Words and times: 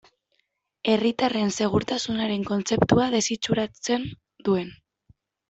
Herritarren 0.93 1.53
segurtasunaren 1.65 2.47
kontzeptua 2.49 3.07
desitxuratzen 3.17 4.09
duen. 4.51 4.75